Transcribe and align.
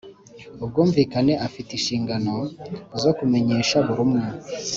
ubwumvikane 0.63 1.33
afite 1.47 1.69
inshingano 1.75 2.35
zo 3.01 3.11
kumenyesha 3.17 3.75
buri 3.85 4.01
umwe 4.05 4.21